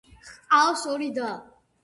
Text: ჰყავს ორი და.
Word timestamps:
ჰყავს 0.29 0.87
ორი 0.95 1.11
და. 1.19 1.29